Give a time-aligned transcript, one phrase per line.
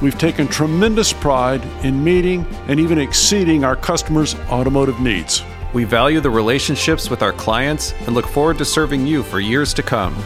[0.00, 5.42] we've taken tremendous pride in meeting and even exceeding our customers' automotive needs.
[5.74, 9.74] We value the relationships with our clients and look forward to serving you for years
[9.74, 10.16] to come.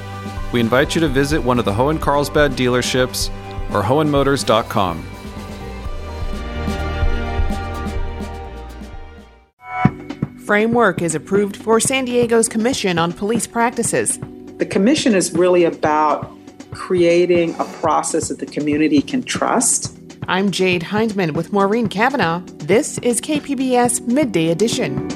[0.52, 3.30] We invite you to visit one of the Hoehn Carlsbad dealerships
[3.72, 5.04] or hoehnmotors.com.
[10.44, 14.18] Framework is approved for San Diego's Commission on Police Practices.
[14.58, 16.30] The commission is really about
[16.72, 19.98] creating a process that the community can trust.
[20.28, 22.40] I'm Jade Hindman with Maureen Cavanaugh.
[22.58, 25.10] This is KPBS Midday Edition.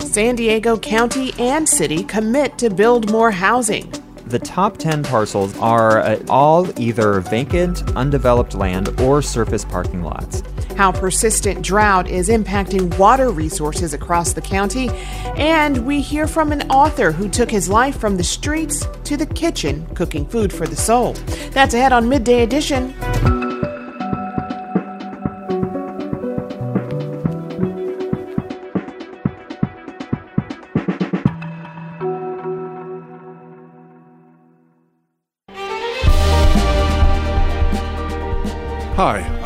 [0.00, 3.92] San Diego County and City commit to build more housing.
[4.26, 10.42] The top 10 parcels are uh, all either vacant, undeveloped land or surface parking lots
[10.76, 14.88] how persistent drought is impacting water resources across the county,
[15.36, 19.26] and we hear from an author who took his life from the streets to the
[19.26, 21.12] kitchen, cooking food for the soul.
[21.50, 23.43] That's ahead on Midday Edition.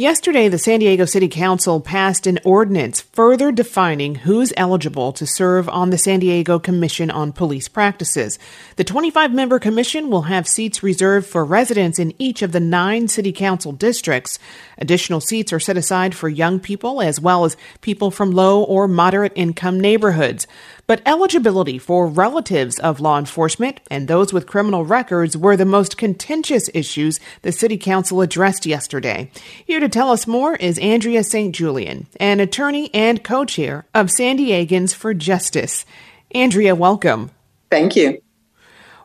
[0.00, 5.68] Yesterday, the San Diego City Council passed an ordinance further defining who's eligible to serve
[5.68, 8.38] on the San Diego Commission on Police Practices.
[8.76, 13.08] The 25 member commission will have seats reserved for residents in each of the nine
[13.08, 14.38] city council districts.
[14.80, 18.88] Additional seats are set aside for young people as well as people from low or
[18.88, 20.46] moderate income neighborhoods.
[20.86, 25.98] But eligibility for relatives of law enforcement and those with criminal records were the most
[25.98, 29.30] contentious issues the City Council addressed yesterday.
[29.66, 31.54] Here to tell us more is Andrea St.
[31.54, 35.84] Julian, an attorney and co chair of San Diegans for Justice.
[36.32, 37.30] Andrea, welcome.
[37.70, 38.22] Thank you.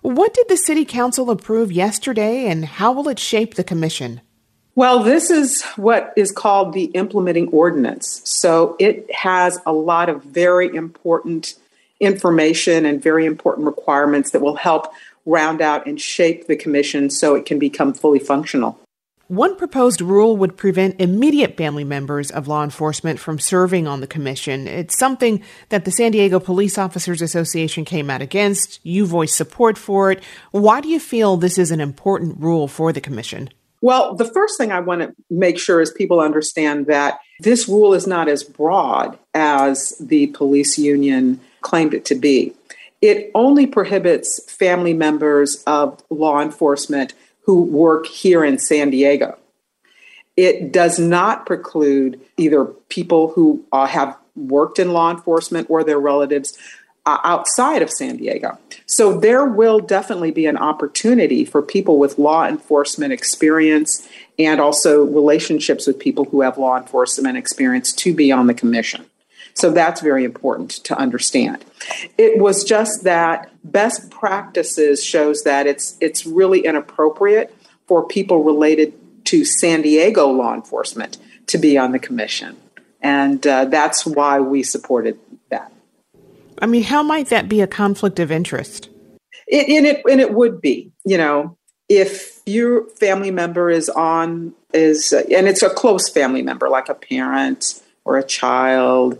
[0.01, 4.21] What did the City Council approve yesterday, and how will it shape the Commission?
[4.75, 8.21] Well, this is what is called the implementing ordinance.
[8.25, 11.55] So it has a lot of very important
[12.01, 14.91] information and very important requirements that will help
[15.25, 18.77] round out and shape the commission so it can become fully functional.
[19.27, 24.07] One proposed rule would prevent immediate family members of law enforcement from serving on the
[24.07, 24.67] commission.
[24.67, 28.85] It's something that the San Diego Police Officers Association came out against.
[28.85, 30.21] You voiced support for it.
[30.51, 33.49] Why do you feel this is an important rule for the commission?
[33.85, 37.93] Well, the first thing I want to make sure is people understand that this rule
[37.93, 42.55] is not as broad as the police union claimed it to be.
[42.99, 49.37] It only prohibits family members of law enforcement who work here in San Diego.
[50.35, 55.99] It does not preclude either people who uh, have worked in law enforcement or their
[55.99, 56.57] relatives
[57.05, 58.57] uh, outside of San Diego.
[58.85, 64.07] So there will definitely be an opportunity for people with law enforcement experience
[64.37, 69.05] and also relationships with people who have law enforcement experience to be on the commission.
[69.55, 71.63] So that's very important to understand.
[72.17, 77.55] It was just that best practices shows that it's it's really inappropriate
[77.87, 78.93] for people related
[79.25, 81.17] to San Diego law enforcement
[81.47, 82.57] to be on the commission,
[83.01, 85.17] and uh, that's why we supported.
[86.61, 88.89] I mean, how might that be a conflict of interest?
[89.47, 91.57] It, and it and it would be, you know,
[91.89, 96.95] if your family member is on is and it's a close family member like a
[96.95, 99.19] parent or a child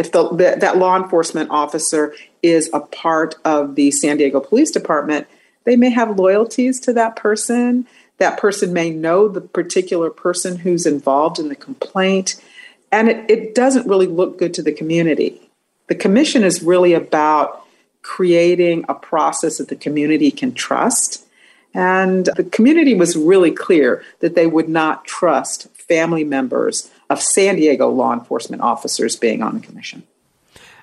[0.00, 4.70] if the, the, that law enforcement officer is a part of the San Diego Police
[4.70, 5.26] Department,
[5.64, 7.86] they may have loyalties to that person.
[8.16, 12.42] That person may know the particular person who's involved in the complaint.
[12.90, 15.49] And it, it doesn't really look good to the community.
[15.90, 17.64] The commission is really about
[18.02, 21.26] creating a process that the community can trust.
[21.74, 27.56] And the community was really clear that they would not trust family members of San
[27.56, 30.04] Diego law enforcement officers being on the commission.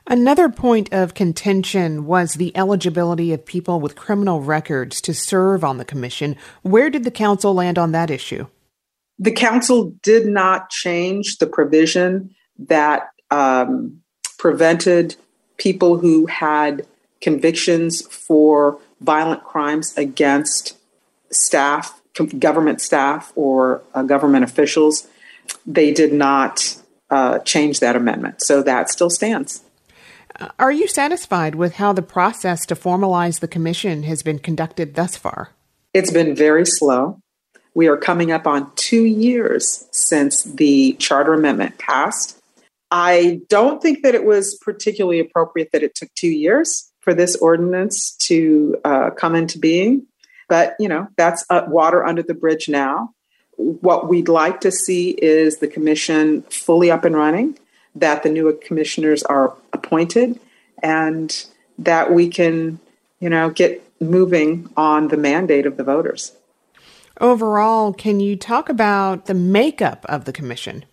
[0.06, 5.77] Another point of contention was the eligibility of people with criminal records to serve on
[5.77, 6.36] the commission.
[6.63, 8.48] Where did the council land on that issue?
[9.19, 14.01] The council did not change the provision that um,
[14.37, 15.15] prevented
[15.57, 16.85] people who had
[17.21, 20.77] convictions for violent crimes against
[21.31, 22.01] staff,
[22.39, 25.07] government staff, or uh, government officials
[25.65, 26.77] they did not
[27.09, 28.41] uh, change that amendment.
[28.41, 29.61] So that still stands.
[30.39, 34.95] Uh, are you satisfied with how the process to formalize the commission has been conducted
[34.95, 35.51] thus far?
[35.93, 37.19] It's been very slow.
[37.73, 42.36] We are coming up on two years since the charter amendment passed.
[42.91, 47.35] I don't think that it was particularly appropriate that it took two years for this
[47.37, 50.05] ordinance to uh, come into being.
[50.49, 53.13] But, you know, that's uh, water under the bridge now
[53.57, 57.57] what we'd like to see is the commission fully up and running,
[57.95, 60.39] that the new commissioners are appointed,
[60.81, 61.45] and
[61.79, 62.79] that we can,
[63.19, 66.33] you know, get moving on the mandate of the voters.
[67.19, 70.85] Overall, can you talk about the makeup of the commission?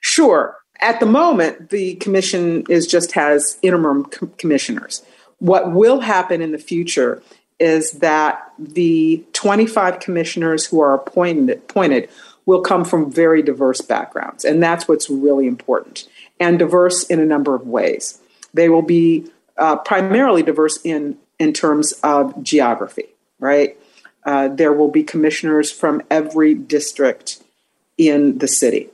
[0.00, 0.56] Sure.
[0.80, 4.04] At the moment, the commission is just has interim
[4.38, 5.02] commissioners.
[5.38, 7.22] What will happen in the future
[7.58, 12.08] is that the 25 commissioners who are appointed, appointed
[12.46, 14.44] will come from very diverse backgrounds.
[14.44, 16.08] And that's what's really important,
[16.38, 18.20] and diverse in a number of ways.
[18.54, 23.08] They will be uh, primarily diverse in, in terms of geography,
[23.38, 23.76] right?
[24.24, 27.42] Uh, there will be commissioners from every district
[27.96, 28.88] in the city.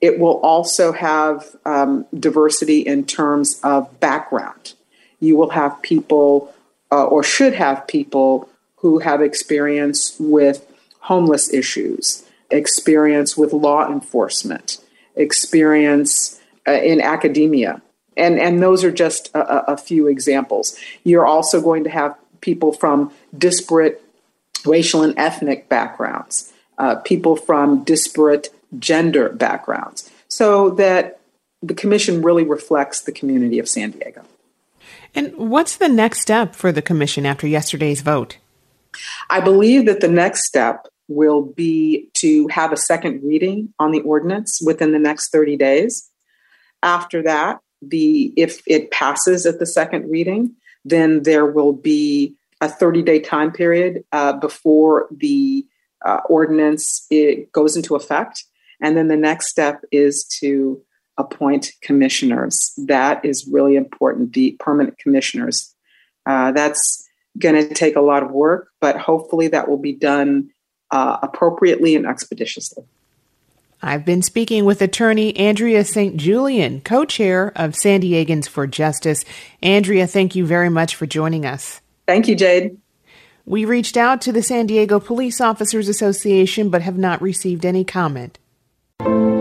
[0.00, 4.74] It will also have um, diversity in terms of background.
[5.20, 6.54] You will have people
[6.90, 10.64] uh, or should have people who have experience with
[11.00, 14.78] homeless issues, experience with law enforcement,
[15.16, 17.82] experience uh, in academia.
[18.16, 20.76] And, and those are just a, a few examples.
[21.04, 24.02] You're also going to have people from disparate
[24.64, 28.48] racial and ethnic backgrounds, uh, people from disparate
[28.78, 31.20] gender backgrounds, so that
[31.62, 34.22] the commission really reflects the community of San Diego.
[35.14, 38.38] And what's the next step for the commission after yesterday's vote?
[39.30, 44.00] I believe that the next step will be to have a second reading on the
[44.00, 46.10] ordinance within the next 30 days.
[46.82, 50.54] After that, the if it passes at the second reading,
[50.84, 55.64] then there will be a 30 day time period uh, before the
[56.04, 58.44] uh, ordinance it goes into effect.
[58.80, 60.80] And then the next step is to
[61.16, 62.72] appoint commissioners.
[62.76, 65.74] That is really important, the permanent commissioners.
[66.24, 67.08] Uh, that's
[67.38, 70.50] going to take a lot of work, but hopefully that will be done
[70.90, 72.84] uh, appropriately and expeditiously.
[73.80, 76.16] I've been speaking with attorney Andrea St.
[76.16, 79.24] Julian, co chair of San Diegans for Justice.
[79.62, 81.80] Andrea, thank you very much for joining us.
[82.06, 82.76] Thank you, Jade.
[83.46, 87.84] We reached out to the San Diego Police Officers Association but have not received any
[87.84, 88.38] comment
[89.00, 89.37] you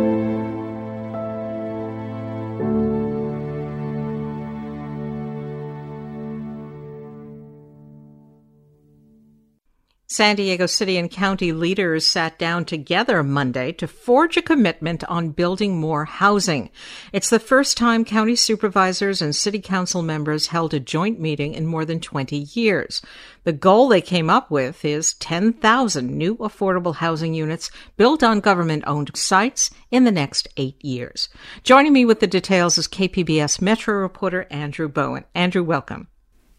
[10.17, 15.29] San Diego City and County leaders sat down together Monday to forge a commitment on
[15.29, 16.71] building more housing.
[17.13, 21.67] It's the first time county supervisors and city council members held a joint meeting in
[21.67, 23.03] more than 20 years.
[23.43, 28.85] The goal they came up with is 10,000 new affordable housing units built on government
[28.87, 31.29] owned sites in the next eight years.
[31.61, 35.25] Joining me with the details is KPBS Metro reporter Andrew Bowen.
[35.35, 36.07] Andrew, welcome.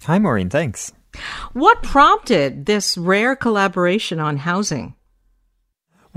[0.04, 0.48] Hi, Maureen.
[0.48, 0.92] Thanks.
[1.52, 4.94] What prompted this rare collaboration on housing?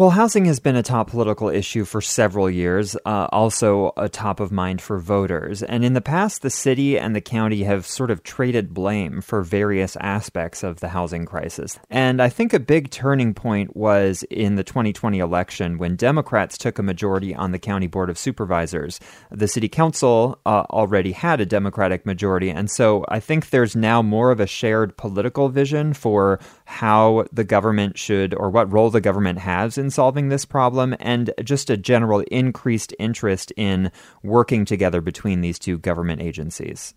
[0.01, 4.39] Well, housing has been a top political issue for several years, uh, also a top
[4.39, 5.62] of mind for voters.
[5.62, 9.43] And in the past, the city and the county have sort of traded blame for
[9.43, 11.77] various aspects of the housing crisis.
[11.91, 16.79] And I think a big turning point was in the 2020 election when Democrats took
[16.79, 19.00] a majority on the County Board of Supervisors.
[19.29, 22.50] The city council uh, already had a Democratic majority.
[22.50, 26.39] And so I think there's now more of a shared political vision for
[26.71, 30.95] how the government should or what role the government has in in solving this problem
[30.99, 33.91] and just a general increased interest in
[34.23, 36.93] working together between these two government agencies.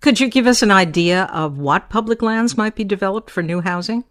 [0.00, 3.60] Could you give us an idea of what public lands might be developed for new
[3.60, 4.04] housing?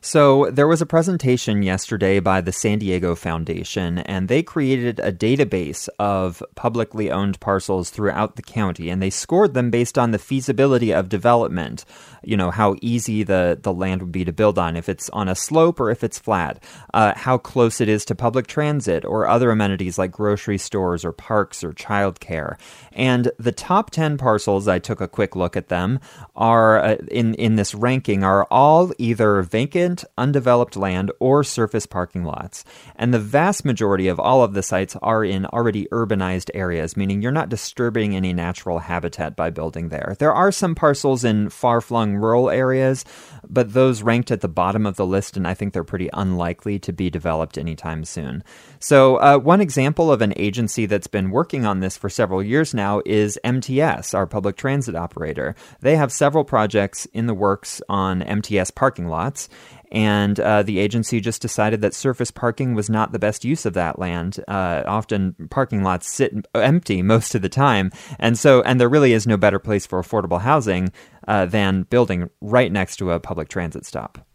[0.00, 5.12] So, there was a presentation yesterday by the San Diego Foundation, and they created a
[5.12, 10.18] database of publicly owned parcels throughout the county, and they scored them based on the
[10.18, 11.84] feasibility of development.
[12.22, 15.28] You know, how easy the, the land would be to build on, if it's on
[15.28, 16.62] a slope or if it's flat,
[16.94, 21.12] uh, how close it is to public transit or other amenities like grocery stores or
[21.12, 22.58] parks or childcare.
[22.92, 26.00] And the top 10 parcels, I took a quick look at them,
[26.34, 32.24] are uh, in, in this ranking, are all either vacant, undeveloped land, or surface parking
[32.24, 32.64] lots.
[32.96, 37.22] And the vast majority of all of the sites are in already urbanized areas, meaning
[37.22, 40.16] you're not disturbing any natural habitat by building there.
[40.18, 43.04] There are some parcels in far flung rural areas,
[43.48, 46.78] but those ranked at the bottom of the list, and I think they're pretty unlikely
[46.80, 48.42] to be developed anytime soon.
[48.78, 52.74] So, uh, one example of an agency that's been working on this for several years
[52.74, 55.54] now is MTS, our public transit operator.
[55.80, 59.48] They have several projects in the works on MTS parking lots,
[59.90, 63.74] and uh, the agency just decided that surface parking was not the best use of
[63.74, 64.42] that land.
[64.46, 69.12] Uh, often parking lots sit empty most of the time, and so and there really
[69.12, 70.92] is no better place for affordable housing
[71.28, 74.26] uh, than building right next to a public transit stop.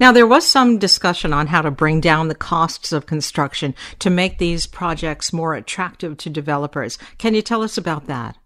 [0.00, 4.10] Now, there was some discussion on how to bring down the costs of construction to
[4.10, 6.98] make these projects more attractive to developers.
[7.18, 8.36] Can you tell us about that?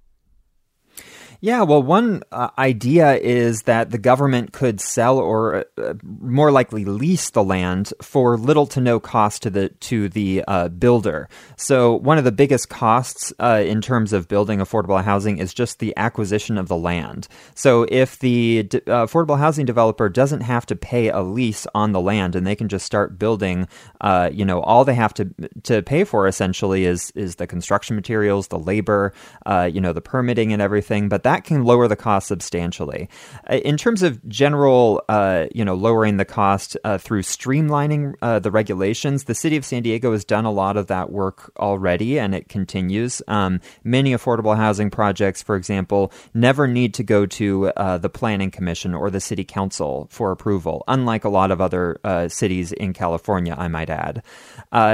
[1.45, 6.85] Yeah, well, one uh, idea is that the government could sell or uh, more likely
[6.85, 11.29] lease the land for little to no cost to the to the uh, builder.
[11.57, 15.81] So one of the biggest costs uh, in terms of building affordable housing is just
[15.81, 17.27] the acquisition of the land.
[17.57, 21.91] So if the d- uh, affordable housing developer doesn't have to pay a lease on
[21.91, 23.67] the land and they can just start building,
[24.01, 25.29] uh, you know, all they have to
[25.65, 29.13] to pay for essentially is is the construction materials, the labor,
[29.73, 31.09] you know, the permitting and everything.
[31.09, 33.09] But that that can lower the cost substantially.
[33.49, 38.39] Uh, in terms of general, uh, you know, lowering the cost uh, through streamlining uh,
[38.39, 42.19] the regulations, the city of San Diego has done a lot of that work already,
[42.19, 43.23] and it continues.
[43.29, 48.51] Um, many affordable housing projects, for example, never need to go to uh, the planning
[48.51, 52.93] commission or the city council for approval, unlike a lot of other uh, cities in
[52.93, 54.23] California, I might add.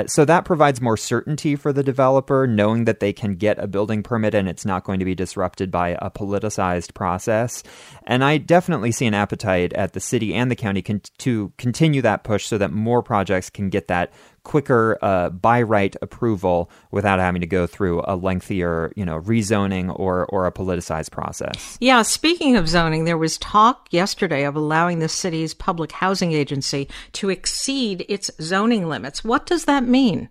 [0.06, 4.04] so that provides more certainty for the developer, knowing that they can get a building
[4.04, 7.62] permit and it's not going to be disrupted by a political politicized process.
[8.06, 12.02] And I definitely see an appetite at the city and the county con- to continue
[12.02, 14.12] that push so that more projects can get that
[14.44, 19.96] quicker uh, by right approval without having to go through a lengthier, you know, rezoning
[19.98, 21.76] or or a politicized process.
[21.80, 26.88] Yeah, speaking of zoning, there was talk yesterday of allowing the city's public housing agency
[27.12, 29.22] to exceed its zoning limits.
[29.22, 30.30] What does that mean?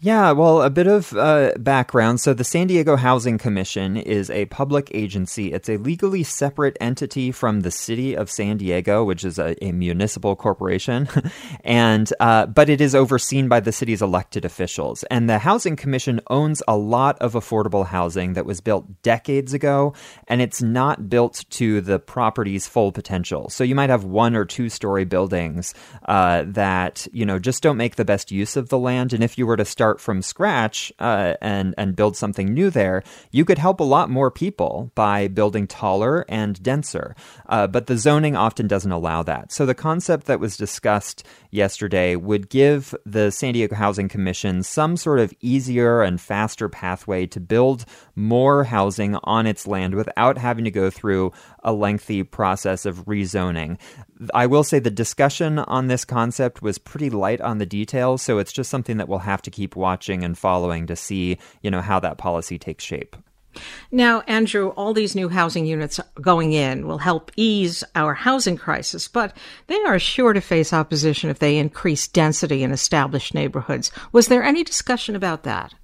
[0.00, 2.20] Yeah, well, a bit of uh, background.
[2.20, 5.52] So, the San Diego Housing Commission is a public agency.
[5.52, 9.72] It's a legally separate entity from the city of San Diego, which is a, a
[9.72, 11.08] municipal corporation,
[11.64, 15.02] and uh, but it is overseen by the city's elected officials.
[15.10, 19.94] And the Housing Commission owns a lot of affordable housing that was built decades ago,
[20.28, 23.48] and it's not built to the property's full potential.
[23.50, 25.74] So, you might have one or two story buildings
[26.04, 29.12] uh, that you know just don't make the best use of the land.
[29.12, 32.68] And if you were to start start from scratch uh, and and build something new
[32.68, 37.16] there, you could help a lot more people by building taller and denser.
[37.48, 39.50] Uh, but the zoning often doesn't allow that.
[39.50, 44.98] So the concept that was discussed yesterday would give the San Diego Housing Commission some
[44.98, 50.64] sort of easier and faster pathway to build more housing on its land without having
[50.64, 53.78] to go through a lengthy process of rezoning.
[54.34, 58.38] I will say the discussion on this concept was pretty light on the details, so
[58.38, 61.80] it's just something that we'll have to keep watching and following to see, you know,
[61.80, 63.16] how that policy takes shape.
[63.90, 69.08] Now, Andrew, all these new housing units going in will help ease our housing crisis,
[69.08, 69.36] but
[69.66, 73.90] they are sure to face opposition if they increase density in established neighborhoods.
[74.12, 75.74] Was there any discussion about that?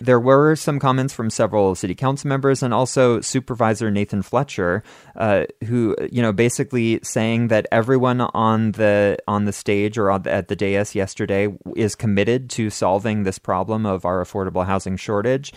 [0.00, 4.82] There were some comments from several city council members and also Supervisor Nathan Fletcher,
[5.16, 10.30] uh, who you know basically saying that everyone on the on the stage or the,
[10.30, 15.52] at the dais yesterday is committed to solving this problem of our affordable housing shortage.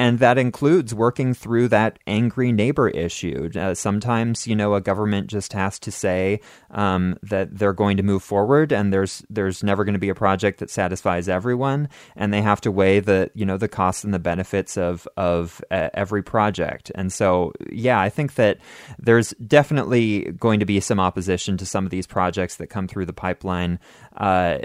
[0.00, 3.50] And that includes working through that angry neighbor issue.
[3.54, 6.40] Uh, sometimes, you know, a government just has to say
[6.70, 10.14] um, that they're going to move forward, and there's there's never going to be a
[10.14, 14.14] project that satisfies everyone, and they have to weigh the you know the costs and
[14.14, 16.90] the benefits of of uh, every project.
[16.94, 18.56] And so, yeah, I think that
[18.98, 23.04] there's definitely going to be some opposition to some of these projects that come through
[23.04, 23.78] the pipeline.
[24.16, 24.60] Uh,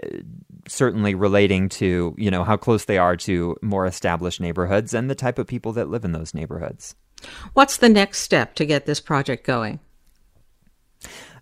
[0.67, 5.15] certainly relating to you know how close they are to more established neighborhoods and the
[5.25, 6.93] type of people that live in those neighborhoods.
[7.53, 9.79] What's the next step to get this project going?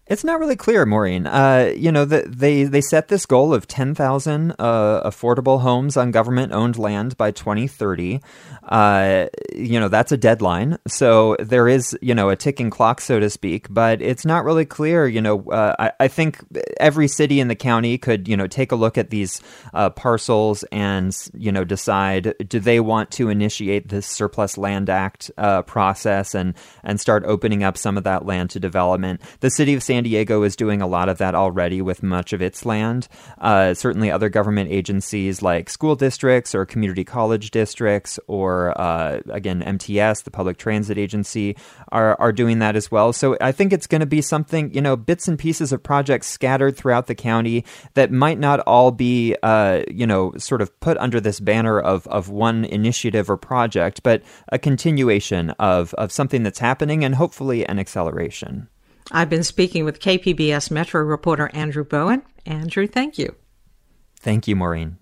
[0.05, 1.25] It's not really clear, Maureen.
[1.25, 5.95] Uh, you know, the, they they set this goal of ten thousand uh, affordable homes
[5.95, 8.19] on government-owned land by 2030.
[8.63, 10.77] Uh, you know, that's a deadline.
[10.89, 13.67] So there is, you know, a ticking clock, so to speak.
[13.69, 15.07] But it's not really clear.
[15.07, 16.39] You know, uh, I, I, think
[16.79, 19.41] every city in the county could, you know, take a look at these
[19.73, 25.31] uh, parcels and, you know, decide do they want to initiate this Surplus Land Act
[25.37, 29.21] uh, process and and start opening up some of that land to development.
[29.39, 32.41] The city of San Diego is doing a lot of that already with much of
[32.41, 33.07] its land.
[33.37, 39.61] Uh, certainly, other government agencies like school districts or community college districts, or uh, again,
[39.61, 41.55] MTS, the public transit agency,
[41.91, 43.13] are, are doing that as well.
[43.13, 46.27] So I think it's going to be something, you know, bits and pieces of projects
[46.27, 50.97] scattered throughout the county that might not all be, uh, you know, sort of put
[50.97, 56.43] under this banner of, of one initiative or project, but a continuation of, of something
[56.43, 58.67] that's happening and hopefully an acceleration.
[59.11, 62.23] I've been speaking with KPBS Metro reporter Andrew Bowen.
[62.45, 63.35] Andrew, thank you.
[64.19, 64.97] Thank you, Maureen.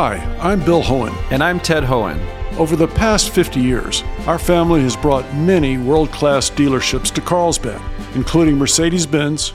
[0.00, 1.12] Hi, I'm Bill Hoehn.
[1.32, 2.20] And I'm Ted Hoehn.
[2.56, 7.80] Over the past 50 years, our family has brought many world class dealerships to Carlsbad,
[8.14, 9.54] including Mercedes Benz,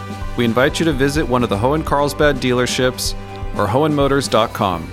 [0.37, 3.13] we invite you to visit one of the Hoehn Carlsbad dealerships
[3.57, 4.89] or Hoehnmotors.com.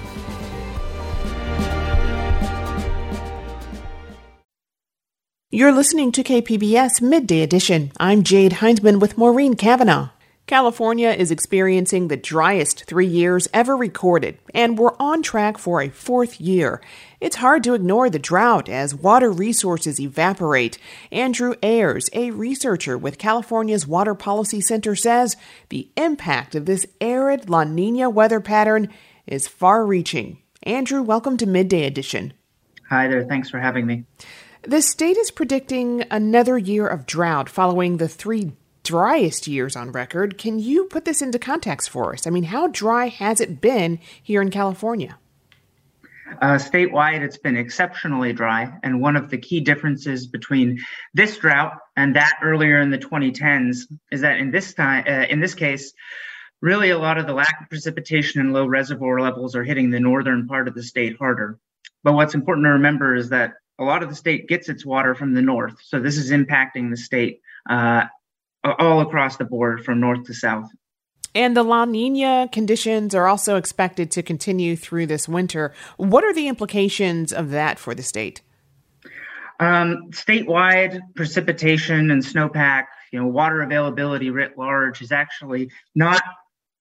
[5.51, 7.91] You're listening to KPBS Midday Edition.
[7.99, 10.11] I'm Jade Hindman with Maureen Cavanaugh.
[10.49, 15.91] California is experiencing the driest three years ever recorded, and we're on track for a
[15.91, 16.81] fourth year.
[17.21, 20.79] It's hard to ignore the drought as water resources evaporate.
[21.13, 25.37] Andrew Ayres, a researcher with California's Water Policy Center, says
[25.69, 28.89] the impact of this arid La Nina weather pattern
[29.27, 30.39] is far reaching.
[30.63, 32.33] Andrew, welcome to Midday Edition.
[32.89, 33.27] Hi there.
[33.27, 34.05] Thanks for having me.
[34.63, 38.53] The state is predicting another year of drought following the three
[38.89, 40.39] driest years on record.
[40.39, 42.27] Can you put this into context for us?
[42.27, 45.19] I mean, how dry has it been here in California?
[46.41, 48.73] Uh, statewide, it's been exceptionally dry.
[48.83, 50.81] And one of the key differences between
[51.13, 55.41] this drought and that earlier in the 2010s is that in this time, uh, in
[55.41, 55.93] this case,
[56.63, 60.01] really a lot of the lack of precipitation and low reservoir levels are hitting the
[60.01, 61.59] northern part of the state harder.
[62.03, 65.15] But what's important to remember is that a lot of the state gets its water
[65.15, 65.77] from the north.
[65.83, 68.05] So this is impacting the state uh,
[68.65, 70.71] all across the board from north to south.
[71.35, 75.73] And the La Nina conditions are also expected to continue through this winter.
[75.97, 78.43] What are the implications of that for the state?
[79.61, 86.23] Um, statewide precipitation and snowpack, you know, water availability writ large is actually not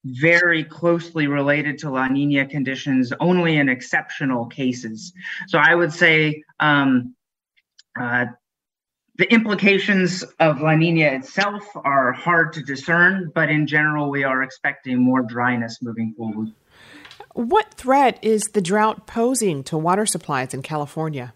[0.06, 5.12] very closely related to La Nina conditions, only in exceptional cases.
[5.48, 7.16] So I would say um,
[8.00, 8.26] uh,
[9.18, 14.44] the implications of La Nina itself are hard to discern, but in general, we are
[14.44, 16.52] expecting more dryness moving forward.
[17.34, 21.34] What threat is the drought posing to water supplies in California?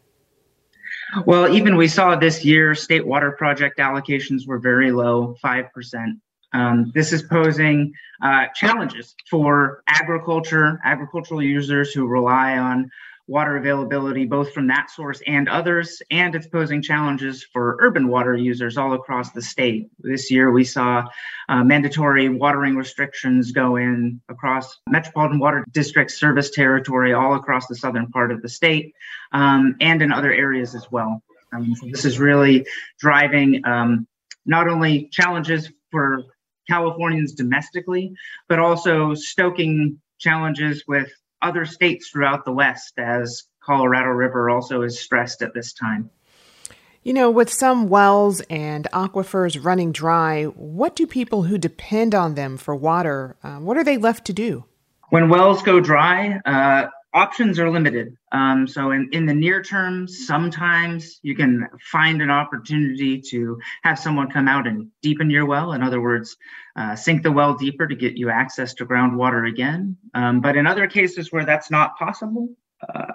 [1.25, 6.19] Well, even we saw this year, state water project allocations were very low, 5%.
[6.53, 12.91] Um, this is posing uh, challenges for agriculture, agricultural users who rely on
[13.31, 18.35] water availability, both from that source and others, and it's posing challenges for urban water
[18.35, 19.89] users all across the state.
[19.99, 21.05] This year, we saw
[21.47, 27.75] uh, mandatory watering restrictions go in across Metropolitan Water District service territory all across the
[27.75, 28.93] southern part of the state
[29.31, 31.23] um, and in other areas as well.
[31.53, 32.67] Um, so this is really
[32.99, 34.07] driving um,
[34.45, 36.25] not only challenges for
[36.67, 38.13] Californians domestically,
[38.49, 41.11] but also stoking challenges with
[41.41, 46.09] other states throughout the West as Colorado River also is stressed at this time.
[47.03, 52.35] You know, with some wells and aquifers running dry, what do people who depend on
[52.35, 54.65] them for water, uh, what are they left to do?
[55.09, 58.15] When wells go dry, uh, options are limited.
[58.31, 63.99] Um, so in, in the near term, sometimes you can find an opportunity to have
[63.99, 65.73] someone come out and deepen your well.
[65.73, 66.37] In other words,
[66.75, 69.97] uh, sink the well deeper to get you access to groundwater again.
[70.13, 72.49] Um, but in other cases where that's not possible,
[72.93, 73.05] uh,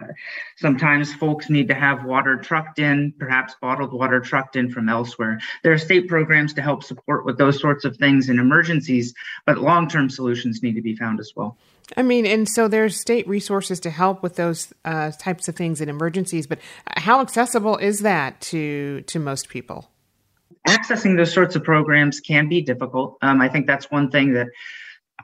[0.57, 5.41] sometimes folks need to have water trucked in, perhaps bottled water trucked in from elsewhere.
[5.63, 9.59] There are state programs to help support with those sorts of things in emergencies, but
[9.59, 11.57] long term solutions need to be found as well.
[11.97, 15.81] I mean, and so there's state resources to help with those uh, types of things
[15.81, 16.59] in emergencies, but
[16.97, 19.91] how accessible is that to to most people?
[20.67, 23.19] Accessing those sorts of programs can be difficult.
[23.23, 24.49] Um, I think that's one thing that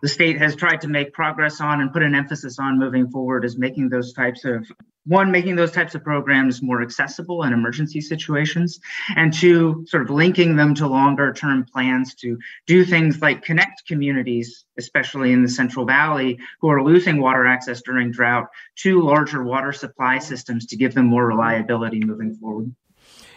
[0.03, 3.45] the state has tried to make progress on and put an emphasis on moving forward
[3.45, 4.71] is making those types of
[5.05, 8.79] one making those types of programs more accessible in emergency situations
[9.17, 13.87] and two sort of linking them to longer term plans to do things like connect
[13.87, 19.43] communities especially in the central valley who are losing water access during drought to larger
[19.43, 22.73] water supply systems to give them more reliability moving forward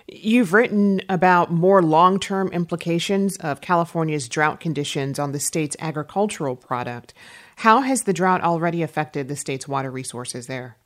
[0.08, 6.56] You've written about more long term implications of California's drought conditions on the state's agricultural
[6.56, 7.14] product.
[7.58, 10.78] How has the drought already affected the state's water resources there?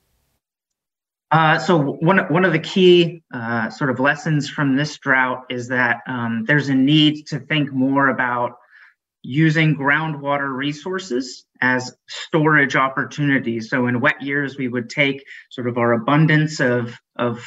[1.31, 5.67] Uh, so one one of the key uh, sort of lessons from this drought is
[5.67, 8.57] that um, there's a need to think more about
[9.21, 13.69] using groundwater resources as storage opportunities.
[13.69, 17.45] So in wet years, we would take sort of our abundance of of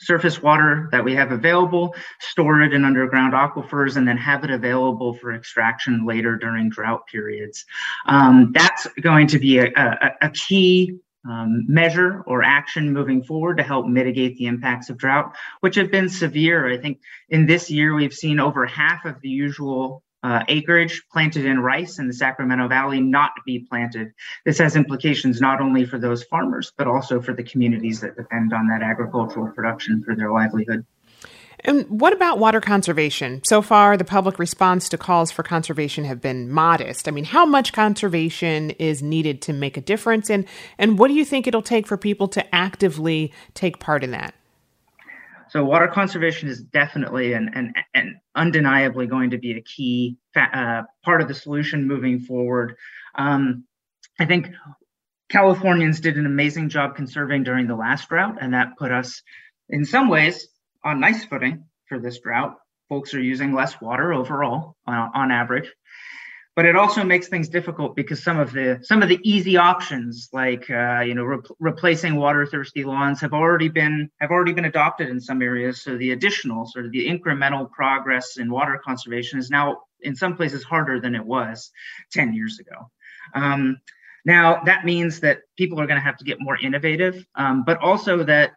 [0.00, 4.50] surface water that we have available, store it in underground aquifers, and then have it
[4.50, 7.64] available for extraction later during drought periods.
[8.06, 13.58] Um, that's going to be a, a, a key um, measure or action moving forward
[13.58, 16.72] to help mitigate the impacts of drought, which have been severe.
[16.72, 21.44] I think in this year, we've seen over half of the usual uh, acreage planted
[21.44, 24.12] in rice in the Sacramento Valley not be planted.
[24.44, 28.52] This has implications not only for those farmers, but also for the communities that depend
[28.52, 30.84] on that agricultural production for their livelihood.
[31.60, 33.42] And what about water conservation?
[33.44, 37.08] So far, the public response to calls for conservation have been modest.
[37.08, 40.30] I mean, how much conservation is needed to make a difference?
[40.30, 40.46] And,
[40.78, 44.34] and what do you think it'll take for people to actively take part in that?
[45.50, 50.82] So water conservation is definitely and and, and undeniably going to be a key uh,
[51.04, 52.76] part of the solution moving forward.
[53.14, 53.64] Um,
[54.20, 54.50] I think
[55.28, 59.22] Californians did an amazing job conserving during the last drought, and that put us,
[59.68, 60.48] in some ways,
[60.84, 62.56] on nice footing for this drought.
[62.88, 65.70] Folks are using less water overall uh, on average
[66.58, 70.28] but it also makes things difficult because some of the some of the easy options
[70.32, 74.64] like uh, you know re- replacing water thirsty lawns have already been have already been
[74.64, 75.82] adopted in some areas.
[75.82, 80.34] So the additional sort of the incremental progress in water conservation is now in some
[80.34, 81.70] places harder than it was
[82.10, 82.90] 10 years ago.
[83.36, 83.78] Um,
[84.24, 87.78] now that means that people are going to have to get more innovative um, but
[87.78, 88.54] also that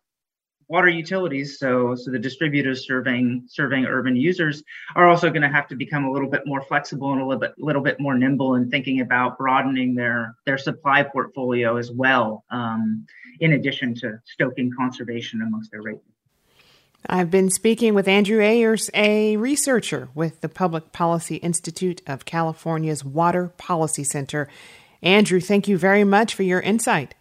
[0.71, 4.63] water utilities, so so the distributors serving serving urban users,
[4.95, 7.39] are also going to have to become a little bit more flexible and a little
[7.39, 12.45] bit little bit more nimble in thinking about broadening their their supply portfolio as well,
[12.49, 13.05] um,
[13.41, 16.07] in addition to stoking conservation amongst their ratepayers.
[17.07, 23.03] I've been speaking with Andrew Ayres, a researcher with the Public Policy Institute of California's
[23.03, 24.47] Water Policy Center.
[25.01, 27.15] Andrew, thank you very much for your insight.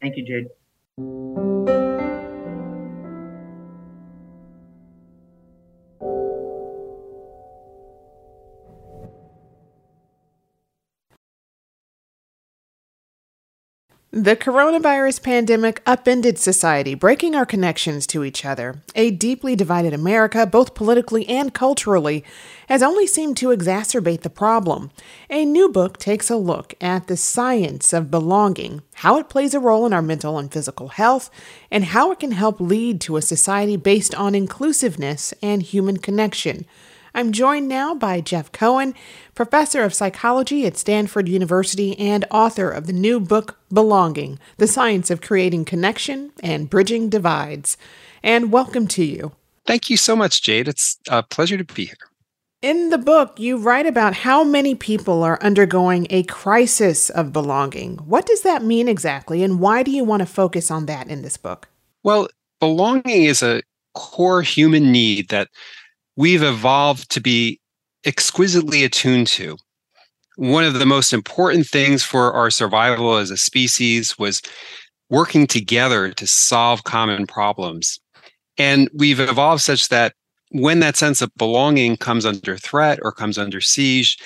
[0.00, 1.33] Thank you, Jade.
[14.16, 18.80] The coronavirus pandemic upended society, breaking our connections to each other.
[18.94, 22.22] A deeply divided America, both politically and culturally,
[22.68, 24.92] has only seemed to exacerbate the problem.
[25.30, 29.58] A new book takes a look at the science of belonging, how it plays a
[29.58, 31.28] role in our mental and physical health,
[31.68, 36.66] and how it can help lead to a society based on inclusiveness and human connection.
[37.16, 38.92] I'm joined now by Jeff Cohen,
[39.36, 45.12] professor of psychology at Stanford University and author of the new book, Belonging The Science
[45.12, 47.76] of Creating Connection and Bridging Divides.
[48.24, 49.30] And welcome to you.
[49.64, 50.66] Thank you so much, Jade.
[50.66, 51.94] It's a pleasure to be here.
[52.62, 57.98] In the book, you write about how many people are undergoing a crisis of belonging.
[57.98, 61.22] What does that mean exactly, and why do you want to focus on that in
[61.22, 61.68] this book?
[62.02, 62.26] Well,
[62.58, 63.62] belonging is a
[63.94, 65.48] core human need that
[66.16, 67.60] we've evolved to be
[68.04, 69.56] exquisitely attuned to.
[70.36, 74.42] One of the most important things for our survival as a species was
[75.10, 78.00] working together to solve common problems.
[78.58, 80.14] And we've evolved such that
[80.50, 84.18] when that sense of belonging comes under threat or comes under siege,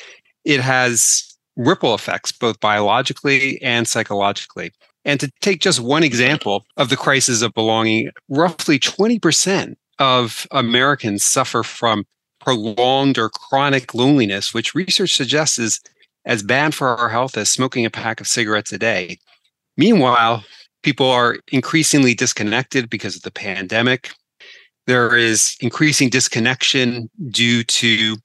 [0.44, 4.72] it has ripple effects, both biologically and psychologically.
[5.04, 11.24] And to take just one example of the crisis of belonging, roughly 20% of Americans
[11.24, 12.04] suffer from
[12.40, 15.80] prolonged or chronic loneliness, which research suggests is
[16.24, 19.18] as bad for our health as smoking a pack of cigarettes a day.
[19.76, 20.44] Meanwhile,
[20.82, 24.10] people are increasingly disconnected because of the pandemic.
[24.86, 28.16] There is increasing disconnection due to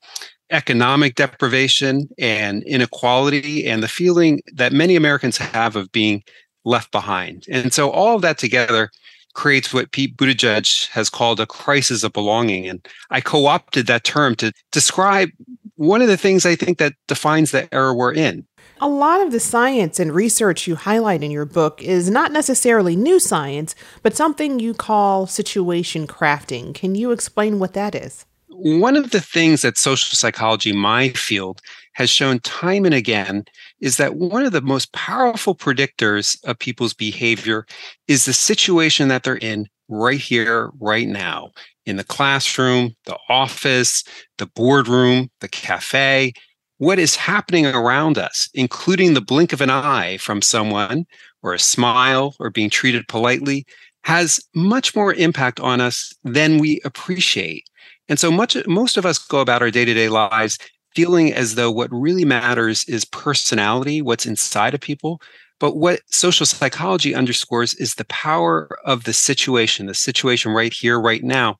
[0.51, 6.23] economic deprivation and inequality and the feeling that many Americans have of being
[6.63, 7.45] left behind.
[7.49, 8.89] And so all of that together
[9.33, 12.67] creates what Pete Buttigieg has called a crisis of belonging.
[12.67, 15.29] And I co opted that term to describe
[15.75, 18.45] one of the things I think that defines the era we're in.
[18.79, 22.95] A lot of the science and research you highlight in your book is not necessarily
[22.95, 26.73] new science, but something you call situation crafting.
[26.73, 28.25] Can you explain what that is?
[28.49, 31.61] One of the things that social psychology, my field,
[31.93, 33.45] has shown time and again
[33.83, 37.65] is that one of the most powerful predictors of people's behavior
[38.07, 41.51] is the situation that they're in right here, right now,
[41.85, 44.05] in the classroom, the office,
[44.37, 46.31] the boardroom, the cafe,
[46.77, 51.05] what is happening around us, including the blink of an eye from someone
[51.41, 53.65] or a smile or being treated politely,
[54.05, 57.65] has much more impact on us than we appreciate.
[58.07, 60.57] And so much most of us go about our day-to-day lives
[60.95, 65.21] feeling as though what really matters is personality, what's inside of people.
[65.59, 70.99] But what social psychology underscores is the power of the situation, the situation right here,
[70.99, 71.57] right now.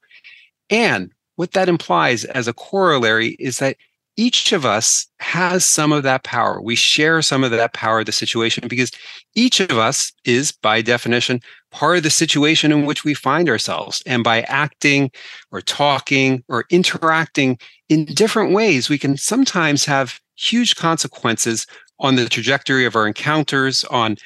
[0.69, 3.77] And what that implies as a corollary is that
[4.15, 6.61] each of us has some of that power.
[6.61, 8.91] We share some of that power of the situation because
[9.33, 11.39] each of us is, by definition,
[11.73, 14.01] part of the situation in which we find ourselves.
[14.05, 15.11] And by acting
[15.51, 17.57] or talking or interacting
[17.89, 21.67] in different ways, we can sometimes have huge consequences
[21.99, 24.17] on the trajectory of our encounters, on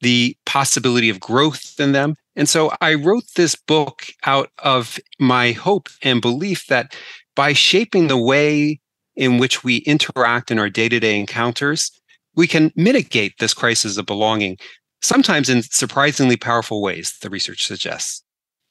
[0.00, 2.16] the possibility of growth in them.
[2.36, 6.96] And so I wrote this book out of my hope and belief that
[7.36, 8.80] by shaping the way
[9.16, 11.90] in which we interact in our day to day encounters,
[12.34, 14.58] we can mitigate this crisis of belonging,
[15.04, 18.22] sometimes in surprisingly powerful ways, the research suggests.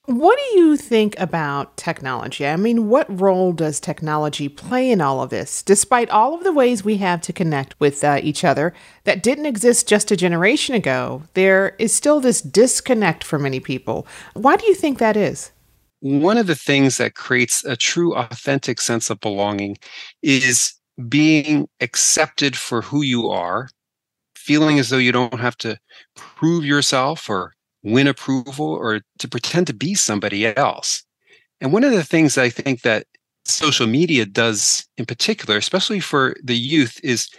[0.06, 2.46] What do you think about technology?
[2.46, 5.64] I mean, what role does technology play in all of this?
[5.64, 8.74] Despite all of the ways we have to connect with uh, each other
[9.06, 14.06] that didn't exist just a generation ago, there is still this disconnect for many people.
[14.34, 15.52] Why do you think that is?
[16.04, 19.78] one of the things that creates a true authentic sense of belonging
[20.22, 20.74] is
[21.08, 23.70] being accepted for who you are
[24.44, 25.78] feeling as though you don't have to
[26.16, 27.54] prove yourself or
[27.84, 31.04] win approval or to pretend to be somebody else
[31.62, 33.06] and one of the things i think that
[33.46, 37.30] social media does in particular especially for the youth is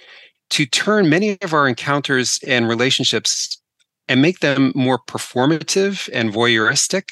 [0.50, 3.60] to turn many of our encounters and relationships
[4.08, 7.10] and make them more performative and voyeuristic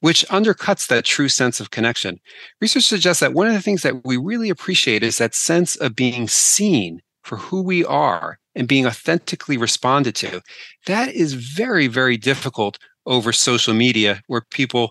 [0.00, 2.18] which undercuts that true sense of connection.
[2.60, 5.94] Research suggests that one of the things that we really appreciate is that sense of
[5.94, 10.42] being seen for who we are and being authentically responded to.
[10.86, 14.90] That is very, very difficult over social media, where people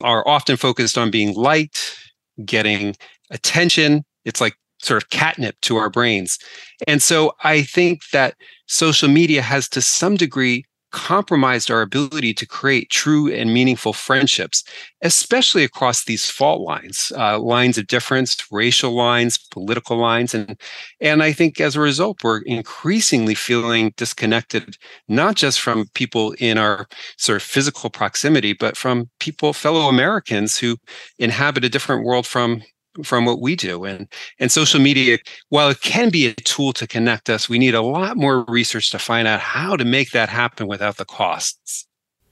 [0.00, 1.96] are often focused on being liked,
[2.44, 2.96] getting
[3.30, 4.04] attention.
[4.24, 6.40] It's like sort of catnip to our brains.
[6.88, 8.34] And so I think that
[8.66, 10.64] social media has to some degree
[10.96, 14.64] compromised our ability to create true and meaningful friendships,
[15.02, 20.34] especially across these fault lines, uh, lines of difference, racial lines, political lines.
[20.34, 20.58] And,
[20.98, 26.56] and I think as a result, we're increasingly feeling disconnected, not just from people in
[26.56, 30.78] our sort of physical proximity, but from people, fellow Americans who
[31.18, 32.62] inhabit a different world from
[33.02, 36.86] from what we do and and social media while it can be a tool to
[36.86, 40.28] connect us we need a lot more research to find out how to make that
[40.28, 41.86] happen without the costs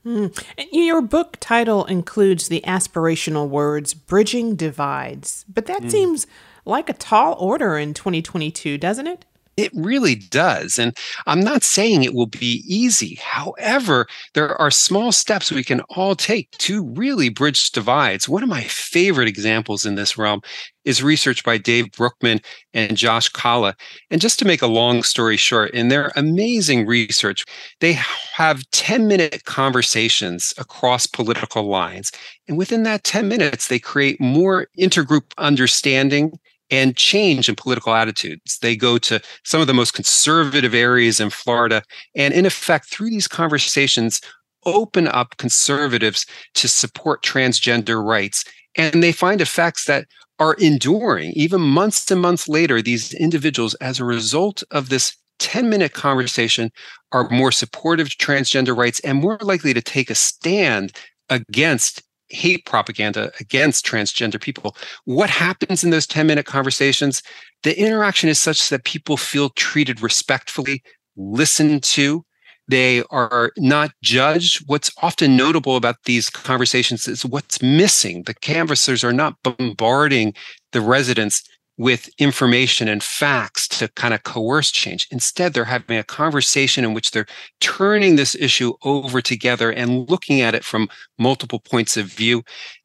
[0.05, 0.45] mm.
[0.73, 5.91] your book title includes the aspirational words bridging divides but that mm.
[5.91, 6.27] seems
[6.65, 9.25] like a tall order in 2022 doesn't it
[9.57, 10.79] It really does.
[10.79, 13.17] And I'm not saying it will be easy.
[13.23, 18.29] However, there are small steps we can all take to really bridge divides.
[18.29, 20.41] One of my favorite examples in this realm
[20.85, 23.77] is research by Dave Broockman and Josh Kalla.
[24.11, 27.45] And just to make a long story short, in their amazing research,
[27.81, 32.11] they have 10 minute conversations across political lines.
[32.49, 36.33] And within that 10 minutes, they create more intergroup understanding
[36.75, 38.59] and change in political attitudes.
[38.59, 41.83] They go to some of the most conservative areas in Florida.
[42.17, 44.21] And in effect, through these conversations,
[44.67, 48.45] open up conservatives to support transgender rights.
[48.77, 50.07] And they find effects that
[50.41, 51.33] are enduring.
[51.33, 56.73] Even months and months later, these individuals, as a result of this 10 minute conversation,
[57.13, 60.93] are more supportive to transgender rights and more likely to take a stand
[61.31, 62.03] against
[62.35, 64.77] hate propaganda against transgender people.
[65.05, 67.23] What happens in those 10 minute conversations?
[67.63, 70.83] The interaction is such that people feel treated respectfully,
[71.17, 72.25] listened to.
[72.67, 74.65] They are not judged.
[74.67, 78.23] What's often notable about these conversations is what's missing.
[78.23, 80.35] The canvassers are not bombarding
[80.73, 81.43] the residents
[81.77, 85.09] with information and facts to kind of coerce change.
[85.11, 87.27] Instead, they're having a conversation in which they're
[87.61, 92.43] turning this issue over together and looking at it from multiple points of view.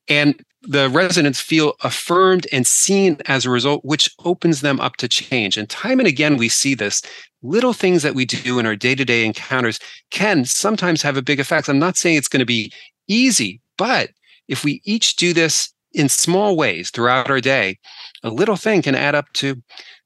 [0.08, 5.08] And the residents feel affirmed and seen as a result, which opens them up to
[5.08, 5.58] change.
[5.58, 7.02] And time and again, we see this.
[7.42, 9.80] Little things that we do in our day to day encounters
[10.12, 11.70] can sometimes have a big effect.
[11.70, 12.74] I'm not saying it's going to be
[13.08, 14.10] easy, but
[14.50, 17.78] if we each do this in small ways throughout our day,
[18.24, 19.62] a little thing can add up to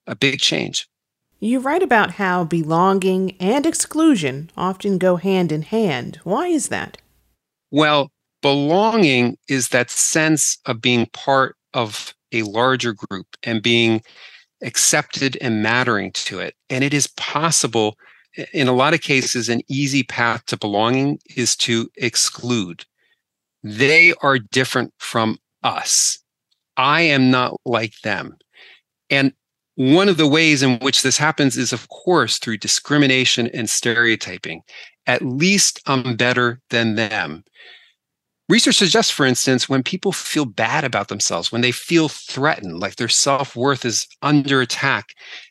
[0.07, 0.87] a big change.
[1.39, 6.19] You write about how belonging and exclusion often go hand in hand.
[6.23, 6.99] Why is that?
[7.69, 14.01] Well, belonging is that sense of being part of a larger group and being
[14.61, 16.55] accepted and mattering to it.
[16.69, 17.97] And it is possible,
[18.53, 22.85] in a lot of cases, an easy path to belonging is to exclude.
[23.63, 26.19] They are different from us.
[26.77, 28.37] I am not like them.
[29.09, 29.33] And
[29.75, 34.61] one of the ways in which this happens is, of course, through discrimination and stereotyping.
[35.07, 37.43] At least I'm better than them.
[38.49, 42.97] Research suggests, for instance, when people feel bad about themselves, when they feel threatened, like
[42.97, 45.07] their self worth is under attack,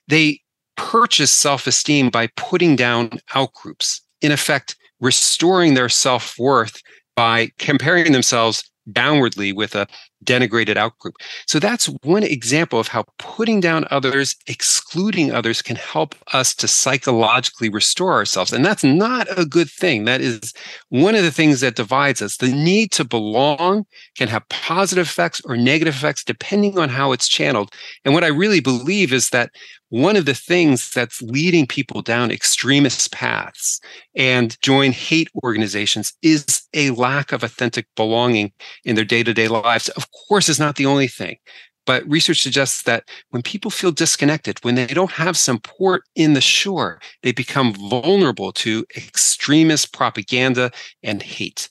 [0.09, 0.41] they
[0.77, 6.81] purchase self esteem by putting down outgroups, in effect, restoring their self worth
[7.17, 9.87] by comparing themselves downwardly with a
[10.25, 11.15] denigrated outgroup.
[11.47, 16.69] So that's one example of how putting down others, excluding others can help us to
[16.69, 18.53] psychologically restore ourselves.
[18.53, 20.05] And that's not a good thing.
[20.05, 20.53] That is
[20.89, 22.37] one of the things that divides us.
[22.37, 23.85] The need to belong
[24.17, 27.73] can have positive effects or negative effects depending on how it's channeled.
[28.05, 29.51] And what I really believe is that
[29.93, 33.79] one of the things that's leading people down extremist paths
[34.15, 38.53] and join hate organizations is a lack of authentic belonging
[38.87, 39.91] in their day-to-day lives.
[39.91, 41.37] Of course, is not the only thing.
[41.85, 46.33] But research suggests that when people feel disconnected, when they don't have some port in
[46.33, 50.71] the shore, they become vulnerable to extremist propaganda
[51.03, 51.69] and hate.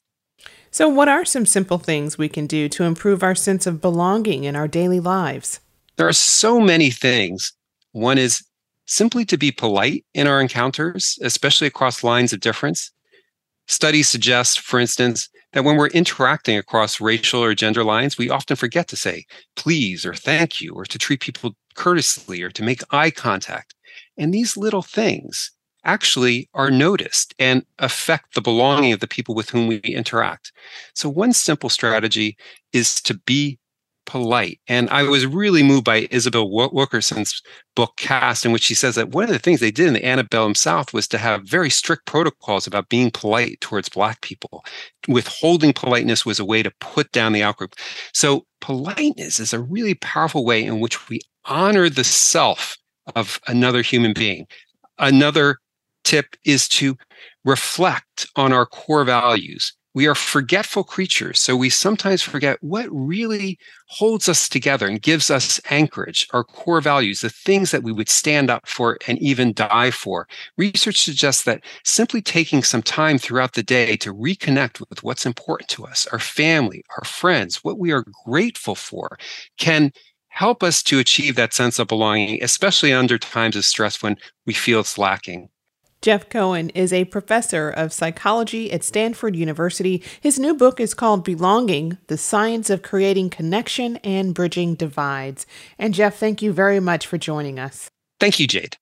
[0.69, 4.43] So, what are some simple things we can do to improve our sense of belonging
[4.43, 5.59] in our daily lives?
[5.97, 7.53] There are so many things
[7.91, 8.43] one is
[8.85, 12.91] simply to be polite in our encounters, especially across lines of difference.
[13.67, 18.55] Studies suggest, for instance, that when we're interacting across racial or gender lines, we often
[18.55, 19.25] forget to say
[19.55, 23.75] please or thank you or to treat people courteously or to make eye contact.
[24.17, 25.51] And these little things
[25.83, 30.51] actually are noticed and affect the belonging of the people with whom we interact.
[30.93, 32.37] So, one simple strategy
[32.71, 33.57] is to be
[34.05, 34.59] polite.
[34.67, 37.41] And I was really moved by Isabel Wilkerson's
[37.75, 40.05] book Caste, in which she says that one of the things they did in the
[40.05, 44.65] antebellum South was to have very strict protocols about being polite towards Black people.
[45.07, 47.73] Withholding politeness was a way to put down the outgroup.
[48.13, 52.77] So, politeness is a really powerful way in which we honor the self
[53.15, 54.45] of another human being.
[54.99, 55.57] Another
[56.03, 56.97] tip is to
[57.45, 61.39] reflect on our core values we are forgetful creatures.
[61.41, 66.81] So we sometimes forget what really holds us together and gives us anchorage, our core
[66.81, 70.27] values, the things that we would stand up for and even die for.
[70.57, 75.69] Research suggests that simply taking some time throughout the day to reconnect with what's important
[75.69, 79.17] to us, our family, our friends, what we are grateful for,
[79.57, 79.91] can
[80.29, 84.53] help us to achieve that sense of belonging, especially under times of stress when we
[84.53, 85.49] feel it's lacking.
[86.01, 90.01] Jeff Cohen is a professor of psychology at Stanford University.
[90.19, 95.45] His new book is called Belonging The Science of Creating Connection and Bridging Divides.
[95.77, 97.91] And Jeff, thank you very much for joining us.
[98.19, 98.77] Thank you, Jade.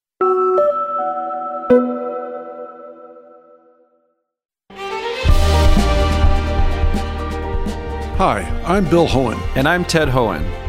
[8.16, 9.38] Hi, I'm Bill Hoehn.
[9.58, 10.69] And I'm Ted Hoehn.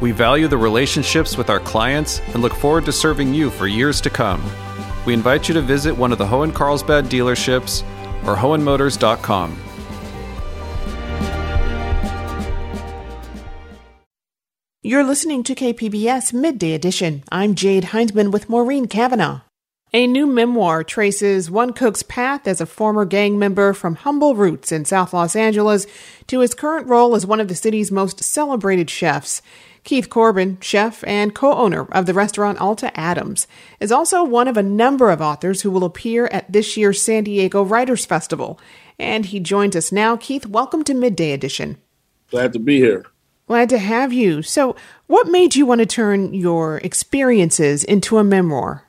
[0.00, 4.00] We value the relationships with our clients and look forward to serving you for years
[4.02, 4.42] to come.
[5.06, 7.82] We invite you to visit one of the Hoehn Carlsbad dealerships
[8.26, 9.56] or hoehnmotors.com.
[14.82, 17.24] You're listening to KPBS Midday Edition.
[17.32, 19.40] I'm Jade Hindman with Maureen Cavanaugh.
[19.92, 24.70] A new memoir traces one cook's path as a former gang member from humble roots
[24.70, 25.86] in South Los Angeles
[26.26, 29.42] to his current role as one of the city's most celebrated chefs.
[29.86, 33.46] Keith Corbin, chef and co owner of the restaurant Alta Adams,
[33.78, 37.22] is also one of a number of authors who will appear at this year's San
[37.22, 38.58] Diego Writers Festival.
[38.98, 40.16] And he joins us now.
[40.16, 41.78] Keith, welcome to Midday Edition.
[42.32, 43.06] Glad to be here.
[43.46, 44.42] Glad to have you.
[44.42, 44.74] So,
[45.06, 48.88] what made you want to turn your experiences into a memoir?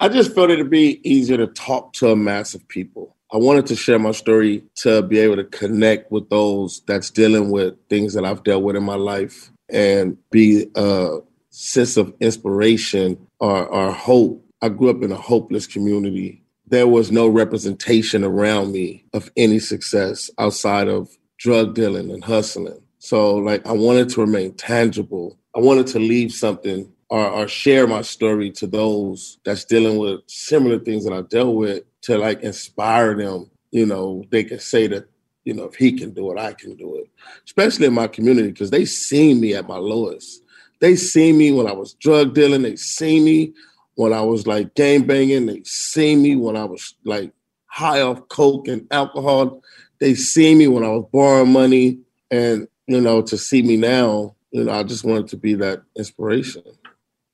[0.00, 3.14] I just felt it'd be easier to talk to a mass of people.
[3.30, 7.50] I wanted to share my story to be able to connect with those that's dealing
[7.50, 11.18] with things that I've dealt with in my life and be a
[11.50, 14.44] sense of inspiration or, or hope.
[14.62, 16.42] I grew up in a hopeless community.
[16.66, 21.08] There was no representation around me of any success outside of
[21.38, 22.80] drug dealing and hustling.
[22.98, 25.38] So, like, I wanted to remain tangible.
[25.54, 30.20] I wanted to leave something or, or, share my story to those that's dealing with
[30.26, 33.50] similar things that I dealt with to like inspire them.
[33.70, 35.06] You know, they can say that
[35.44, 37.08] you know, if he can do it, I can do it.
[37.44, 40.42] Especially in my community, because they seen me at my lowest.
[40.80, 42.62] They seen me when I was drug dealing.
[42.62, 43.52] They seen me
[43.94, 45.46] when I was like game banging.
[45.46, 47.32] They seen me when I was like
[47.66, 49.62] high off coke and alcohol.
[50.00, 51.98] They seen me when I was borrowing money.
[52.30, 55.82] And, you know, to see me now, you know, I just wanted to be that
[55.96, 56.62] inspiration.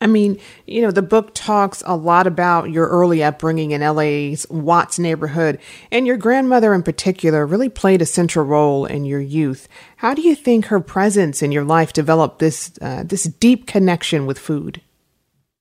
[0.02, 4.46] I mean, you know, the book talks a lot about your early upbringing in LA's
[4.48, 5.58] Watts neighborhood,
[5.92, 9.68] and your grandmother in particular really played a central role in your youth.
[9.96, 14.24] How do you think her presence in your life developed this uh, this deep connection
[14.24, 14.80] with food?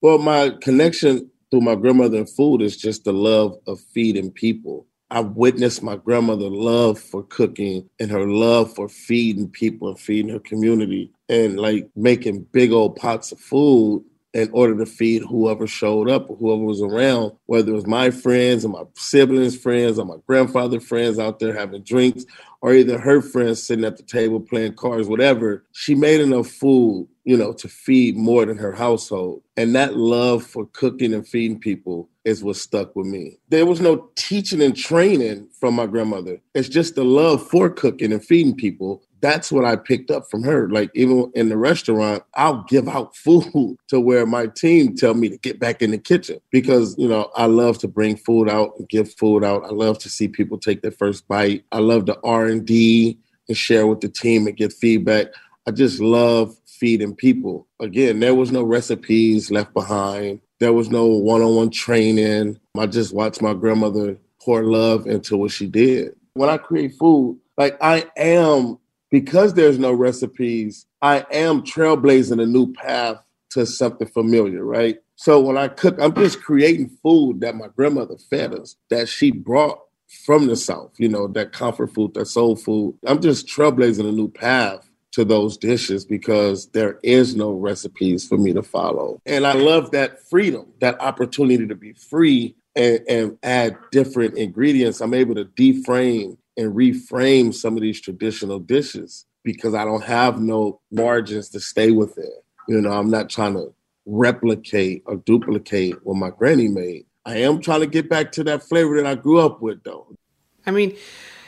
[0.01, 4.85] Well, my connection through my grandmother and food is just the love of feeding people.
[5.11, 10.31] I witnessed my grandmother love for cooking and her love for feeding people and feeding
[10.31, 15.65] her community and like making big old pots of food in order to feed whoever
[15.65, 19.97] showed up or whoever was around, whether it was my friends or my siblings' friends
[19.97, 22.25] or my grandfather friends out there having drinks,
[22.61, 25.65] or either her friends sitting at the table playing cards, whatever.
[25.71, 29.41] She made enough food, you know, to feed more than her household.
[29.57, 33.39] And that love for cooking and feeding people is what stuck with me.
[33.49, 36.39] There was no teaching and training from my grandmother.
[36.53, 40.43] It's just the love for cooking and feeding people that's what I picked up from
[40.43, 40.69] her.
[40.69, 45.29] Like even in the restaurant, I'll give out food to where my team tell me
[45.29, 48.73] to get back in the kitchen because you know I love to bring food out
[48.77, 49.65] and give food out.
[49.65, 51.65] I love to see people take their first bite.
[51.71, 53.17] I love the R and D
[53.47, 55.27] and share with the team and get feedback.
[55.67, 57.67] I just love feeding people.
[57.79, 60.39] Again, there was no recipes left behind.
[60.59, 62.59] There was no one-on-one training.
[62.77, 66.15] I just watched my grandmother pour love into what she did.
[66.33, 72.45] When I create food, like I am because there's no recipes, I am trailblazing a
[72.45, 73.17] new path
[73.51, 74.97] to something familiar, right?
[75.15, 79.31] So when I cook, I'm just creating food that my grandmother fed us, that she
[79.31, 79.79] brought
[80.25, 82.97] from the South, you know, that comfort food, that soul food.
[83.05, 88.37] I'm just trailblazing a new path to those dishes because there is no recipes for
[88.37, 89.21] me to follow.
[89.25, 95.01] And I love that freedom, that opportunity to be free and, and add different ingredients.
[95.01, 100.41] I'm able to deframe and reframe some of these traditional dishes because I don't have
[100.41, 102.31] no margins to stay within.
[102.67, 103.73] You know, I'm not trying to
[104.05, 107.05] replicate or duplicate what my granny made.
[107.25, 110.13] I am trying to get back to that flavor that I grew up with, though.
[110.65, 110.97] I mean,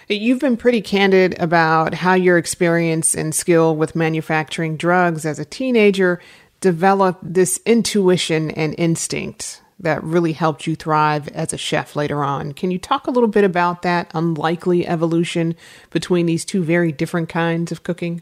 [0.07, 5.45] you've been pretty candid about how your experience and skill with manufacturing drugs as a
[5.45, 6.21] teenager
[6.61, 12.53] developed this intuition and instinct that really helped you thrive as a chef later on.
[12.53, 15.55] Can you talk a little bit about that unlikely evolution
[15.89, 18.21] between these two very different kinds of cooking?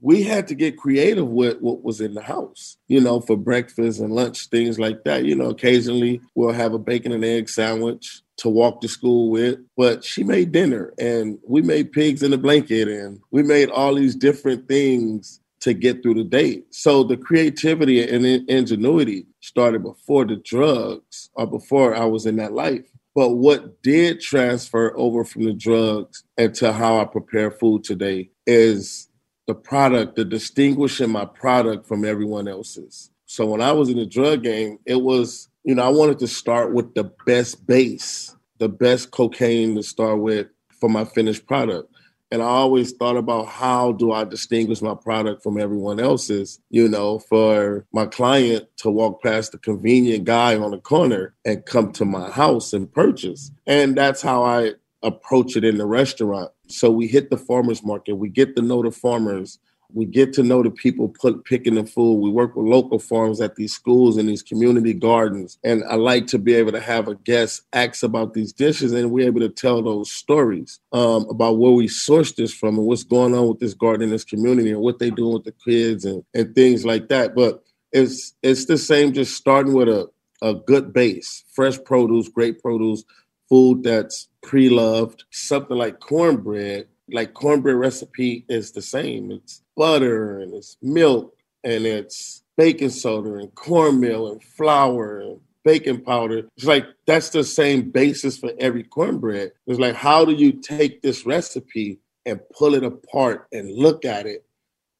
[0.00, 4.00] We had to get creative with what was in the house, you know, for breakfast
[4.00, 5.24] and lunch, things like that.
[5.24, 9.60] You know, occasionally we'll have a bacon and egg sandwich to walk to school with,
[9.76, 13.94] but she made dinner and we made pigs in a blanket and we made all
[13.94, 16.62] these different things to get through the day.
[16.70, 22.52] So the creativity and ingenuity started before the drugs or before I was in that
[22.52, 22.84] life.
[23.14, 29.08] But what did transfer over from the drugs into how I prepare food today is
[29.46, 33.10] the product, the distinguishing my product from everyone else's.
[33.26, 36.26] So when I was in the drug game, it was, you know, I wanted to
[36.26, 40.48] start with the best base, the best cocaine to start with
[40.80, 41.91] for my finished product.
[42.32, 46.88] And I always thought about how do I distinguish my product from everyone else's, you
[46.88, 51.92] know, for my client to walk past the convenient guy on the corner and come
[51.92, 53.50] to my house and purchase.
[53.66, 54.72] And that's how I
[55.02, 56.50] approach it in the restaurant.
[56.68, 59.58] So we hit the farmers market, we get to know the farmers,
[59.94, 62.20] we get to know the people put, picking the food.
[62.20, 65.58] We work with local farms at these schools and these community gardens.
[65.64, 69.10] And I like to be able to have a guest ask about these dishes and
[69.10, 73.04] we're able to tell those stories um, about where we source this from and what's
[73.04, 76.04] going on with this garden in this community and what they do with the kids
[76.04, 77.34] and, and things like that.
[77.34, 77.62] But
[77.92, 80.08] it's it's the same just starting with a,
[80.40, 83.04] a good base, fresh produce, great produce,
[83.48, 89.30] food that's pre-loved, something like cornbread, like cornbread recipe is the same.
[89.30, 96.02] It's butter and it's milk and it's baking soda and cornmeal and flour and baking
[96.02, 96.48] powder.
[96.56, 99.52] It's like that's the same basis for every cornbread.
[99.66, 104.26] It's like how do you take this recipe and pull it apart and look at
[104.26, 104.44] it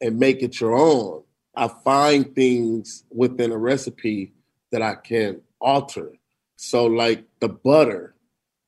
[0.01, 1.23] and make it your own?
[1.55, 4.33] I find things within a recipe
[4.71, 6.13] that I can alter.
[6.57, 8.15] So like the butter,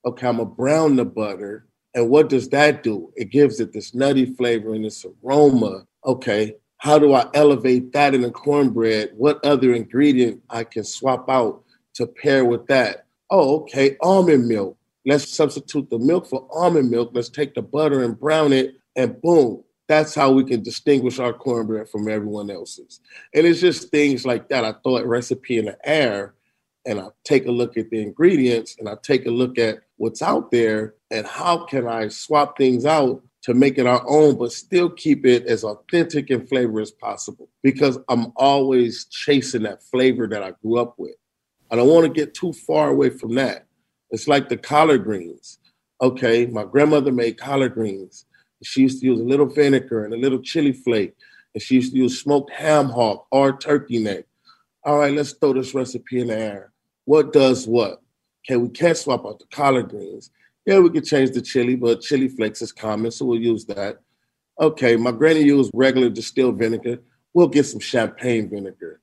[0.05, 1.67] okay, I'm gonna brown the butter.
[1.95, 3.13] And what does that do?
[3.17, 5.87] It gives it this nutty flavor and this aroma.
[6.07, 9.13] Okay, how do I elevate that in a cornbread?
[9.17, 11.63] What other ingredient I can swap out
[11.95, 13.07] to pair with that?
[13.31, 14.77] Oh, okay, almond milk.
[15.07, 17.11] Let's substitute the milk for almond milk.
[17.15, 21.33] Let's take the butter and brown it, and boom, that's how we can distinguish our
[21.33, 23.01] cornbread from everyone else's.
[23.35, 24.65] And it's just things like that.
[24.65, 26.35] I throw a recipe in the air
[26.87, 30.23] and I take a look at the ingredients and I take a look at what's
[30.23, 34.53] out there and how can I swap things out to make it our own, but
[34.53, 37.49] still keep it as authentic and flavor as possible.
[37.63, 41.15] Because I'm always chasing that flavor that I grew up with.
[41.71, 43.67] I don't want to get too far away from that.
[44.11, 45.59] It's like the collard greens.
[46.01, 48.25] Okay, my grandmother made collard greens.
[48.63, 51.15] She used to use a little vinegar and a little chili flake,
[51.53, 54.25] and she used to use smoked ham hock or turkey neck.
[54.85, 56.73] All right, let's throw this recipe in the air.
[57.05, 58.01] What does what?
[58.45, 60.31] Okay, we can't swap out the collard greens.
[60.67, 63.99] Yeah, we could change the chili, but chili flakes is common, so we'll use that.
[64.61, 67.01] Okay, my granny used regular distilled vinegar.
[67.35, 69.01] We'll get some champagne vinegar.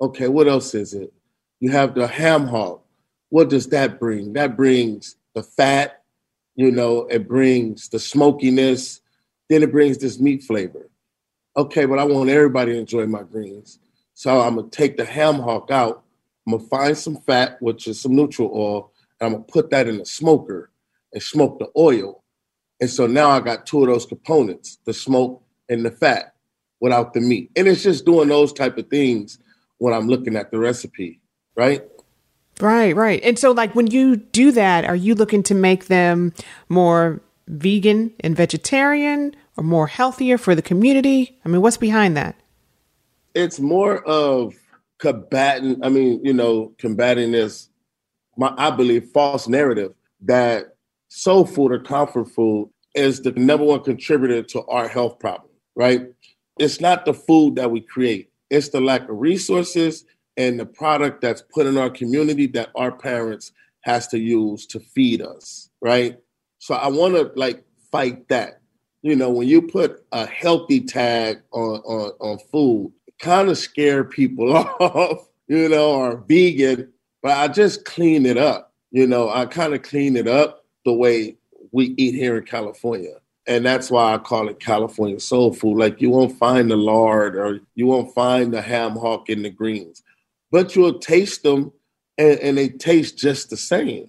[0.00, 1.12] Okay, what else is it?
[1.60, 2.82] You have the ham hock.
[3.28, 4.32] What does that bring?
[4.32, 6.02] That brings the fat,
[6.54, 9.00] you know, it brings the smokiness,
[9.48, 10.88] then it brings this meat flavor.
[11.56, 13.78] Okay, but I want everybody to enjoy my greens.
[14.14, 16.04] So I'm gonna take the ham hock out
[16.46, 19.88] I'm gonna find some fat, which is some neutral oil, and I'm gonna put that
[19.88, 20.70] in the smoker
[21.16, 22.22] and smoke the oil.
[22.78, 26.34] And so now I got two of those components, the smoke and the fat
[26.78, 27.50] without the meat.
[27.56, 29.38] And it's just doing those type of things
[29.78, 31.22] when I'm looking at the recipe,
[31.56, 31.82] right?
[32.60, 33.18] Right, right.
[33.24, 36.34] And so like when you do that, are you looking to make them
[36.68, 41.38] more vegan and vegetarian or more healthier for the community?
[41.46, 42.38] I mean, what's behind that?
[43.34, 44.54] It's more of
[44.98, 47.70] combating, I mean, you know, combating this,
[48.36, 50.75] my, I believe, false narrative that
[51.08, 56.06] soul food or comfort food is the number one contributor to our health problem, right?
[56.58, 60.04] It's not the food that we create, it's the lack of resources
[60.36, 64.80] and the product that's put in our community that our parents has to use to
[64.80, 66.18] feed us, right?
[66.58, 68.60] So I want to like fight that.
[69.02, 74.04] You know, when you put a healthy tag on on, on food, kind of scare
[74.04, 76.92] people off, you know, or vegan,
[77.22, 78.72] but I just clean it up.
[78.90, 81.36] You know, I kind of clean it up the way
[81.72, 83.16] we eat here in California.
[83.46, 85.78] And that's why I call it California soul food.
[85.78, 89.50] Like you won't find the lard or you won't find the ham hock in the
[89.50, 90.02] greens,
[90.50, 91.70] but you'll taste them
[92.16, 94.08] and, and they taste just the same.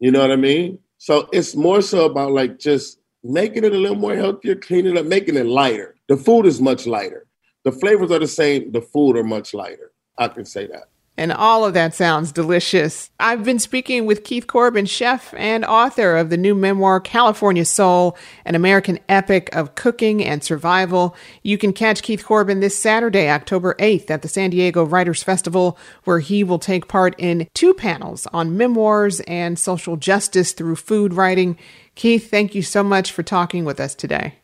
[0.00, 0.80] You know what I mean?
[0.98, 5.06] So it's more so about like just making it a little more healthier, cleaning up,
[5.06, 5.94] making it lighter.
[6.08, 7.26] The food is much lighter
[7.66, 8.70] the flavors are the same.
[8.70, 9.90] The food are much lighter.
[10.16, 10.84] I can say that.
[11.18, 13.10] And all of that sounds delicious.
[13.18, 18.18] I've been speaking with Keith Corbin, chef and author of the new memoir, California Soul,
[18.44, 21.16] an American epic of cooking and survival.
[21.42, 25.78] You can catch Keith Corbin this Saturday, October 8th at the San Diego Writers Festival,
[26.04, 31.14] where he will take part in two panels on memoirs and social justice through food
[31.14, 31.56] writing.
[31.94, 34.34] Keith, thank you so much for talking with us today.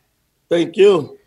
[0.49, 1.19] Thank you.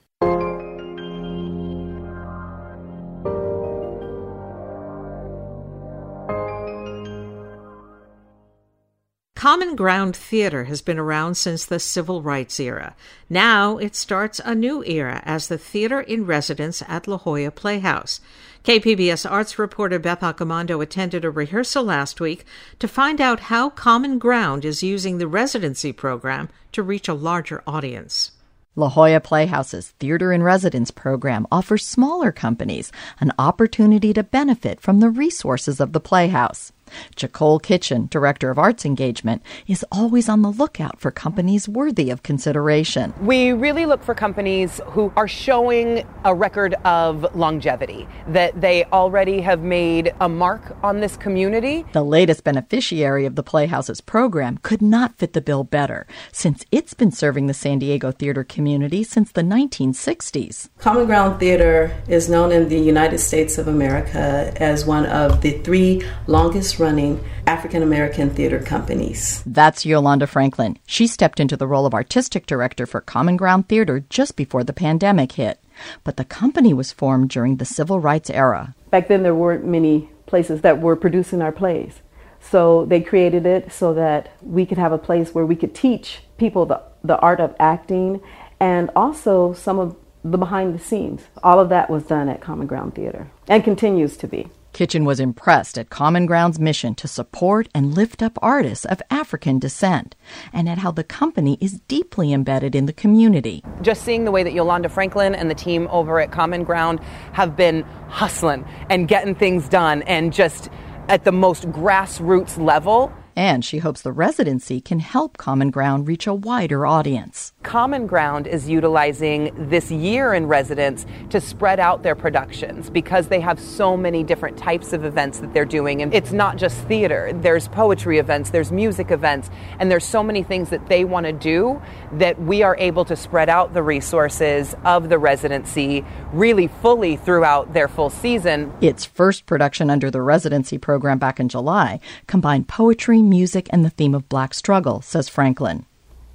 [9.46, 12.96] Common Ground Theater has been around since the civil rights era.
[13.30, 18.20] Now it starts a new era as the theater in residence at La Jolla Playhouse.
[18.64, 22.44] KPBS arts reporter Beth Accomando attended a rehearsal last week
[22.80, 27.62] to find out how Common Ground is using the residency program to reach a larger
[27.68, 28.32] audience.
[28.74, 32.90] La Jolla Playhouse's Theater in Residence program offers smaller companies
[33.20, 36.72] an opportunity to benefit from the resources of the Playhouse.
[37.16, 42.22] Jacole Kitchen, Director of Arts Engagement, is always on the lookout for companies worthy of
[42.22, 43.14] consideration.
[43.20, 49.40] We really look for companies who are showing a record of longevity, that they already
[49.40, 51.84] have made a mark on this community.
[51.92, 56.94] The latest beneficiary of the Playhouse's program could not fit the bill better, since it's
[56.94, 60.68] been serving the San Diego theater community since the 1960s.
[60.78, 65.52] Common Ground Theater is known in the United States of America as one of the
[65.62, 69.42] three longest running African American theater companies.
[69.46, 70.78] That's Yolanda Franklin.
[70.86, 74.72] She stepped into the role of artistic director for Common Ground Theater just before the
[74.72, 75.58] pandemic hit.
[76.04, 78.74] But the company was formed during the civil rights era.
[78.90, 82.00] Back then, there weren't many places that were producing our plays.
[82.40, 86.20] So they created it so that we could have a place where we could teach
[86.38, 88.20] people the, the art of acting
[88.60, 91.22] and also some of the behind the scenes.
[91.42, 94.48] All of that was done at Common Ground Theater and continues to be.
[94.76, 99.58] Kitchen was impressed at Common Ground's mission to support and lift up artists of African
[99.58, 100.14] descent
[100.52, 103.64] and at how the company is deeply embedded in the community.
[103.80, 107.00] Just seeing the way that Yolanda Franklin and the team over at Common Ground
[107.32, 110.68] have been hustling and getting things done and just
[111.08, 116.26] at the most grassroots level and she hopes the residency can help Common Ground reach
[116.26, 117.52] a wider audience.
[117.62, 123.40] Common Ground is utilizing this year in residence to spread out their productions because they
[123.40, 126.00] have so many different types of events that they're doing.
[126.00, 130.42] And it's not just theater, there's poetry events, there's music events, and there's so many
[130.42, 131.80] things that they want to do
[132.12, 137.74] that we are able to spread out the resources of the residency really fully throughout
[137.74, 138.72] their full season.
[138.80, 143.90] Its first production under the residency program back in July combined poetry, music, and the
[143.90, 145.84] theme of black struggle, says Franklin.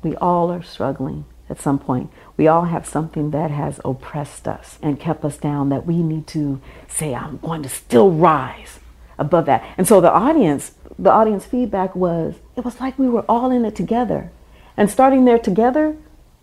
[0.03, 2.09] We all are struggling at some point.
[2.37, 6.27] We all have something that has oppressed us and kept us down that we need
[6.27, 8.79] to say, I'm going to still rise
[9.19, 9.63] above that.
[9.77, 13.65] And so the audience, the audience feedback was, it was like we were all in
[13.65, 14.31] it together.
[14.77, 15.95] And starting there together,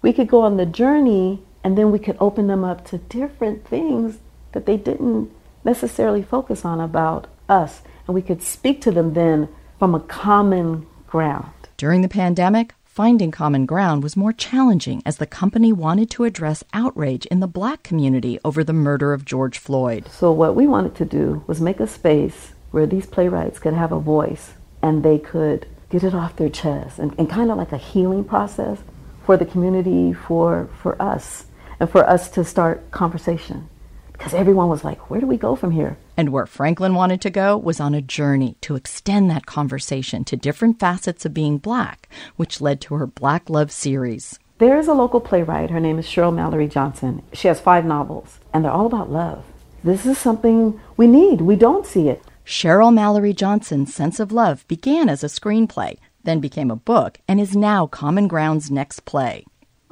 [0.02, 3.66] we could go on the journey and then we could open them up to different
[3.66, 4.18] things
[4.52, 5.30] that they didn't
[5.64, 7.82] necessarily focus on about us.
[8.06, 11.52] And we could speak to them then from a common ground.
[11.76, 16.64] During the pandemic, finding common ground was more challenging as the company wanted to address
[16.74, 20.08] outrage in the black community over the murder of George Floyd.
[20.08, 23.92] So, what we wanted to do was make a space where these playwrights could have
[23.92, 24.52] a voice
[24.82, 28.24] and they could get it off their chest and, and kind of like a healing
[28.24, 28.78] process
[29.24, 31.46] for the community, for, for us,
[31.78, 33.68] and for us to start conversation.
[34.12, 35.96] Because everyone was like, where do we go from here?
[36.18, 40.36] And where Franklin wanted to go was on a journey to extend that conversation to
[40.36, 44.40] different facets of being black, which led to her Black Love series.
[44.58, 45.70] There is a local playwright.
[45.70, 47.22] Her name is Cheryl Mallory Johnson.
[47.32, 49.44] She has five novels, and they're all about love.
[49.84, 51.40] This is something we need.
[51.40, 52.20] We don't see it.
[52.44, 57.40] Cheryl Mallory Johnson's Sense of Love began as a screenplay, then became a book, and
[57.40, 59.44] is now Common Ground's next play.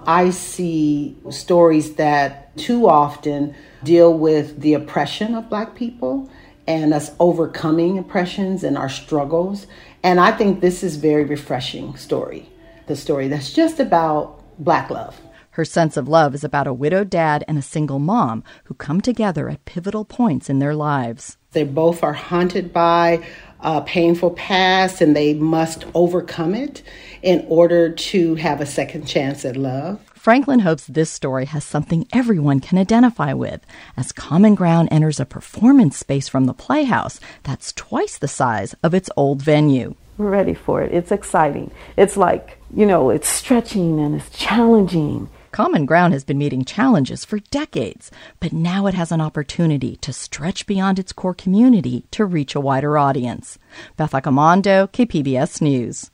[0.07, 6.31] I see stories that too often deal with the oppression of Black people
[6.67, 9.67] and us overcoming oppressions and our struggles.
[10.03, 12.49] And I think this is very refreshing story.
[12.87, 15.21] The story that's just about Black love.
[15.51, 19.01] Her sense of love is about a widowed dad and a single mom who come
[19.01, 21.39] together at pivotal points in their lives.
[21.53, 23.27] They both are haunted by
[23.61, 26.83] a painful past and they must overcome it
[27.23, 30.01] in order to have a second chance at love.
[30.15, 33.61] Franklin hopes this story has something everyone can identify with
[33.97, 38.93] as Common Ground enters a performance space from the Playhouse that's twice the size of
[38.93, 39.95] its old venue.
[40.19, 40.93] We're ready for it.
[40.93, 41.71] It's exciting.
[41.97, 45.29] It's like, you know, it's stretching and it's challenging.
[45.57, 50.13] Common Ground has been meeting challenges for decades, but now it has an opportunity to
[50.13, 53.59] stretch beyond its core community to reach a wider audience.
[53.97, 56.11] Beth Accomando, KPBS News.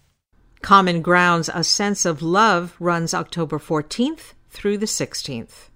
[0.62, 5.70] Common Ground's A Sense of Love runs October 14th through the 16th.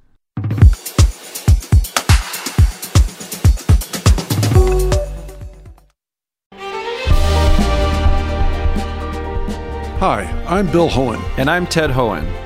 [9.99, 11.21] Hi, I'm Bill Hoehn.
[11.37, 12.46] And I'm Ted Hoehn.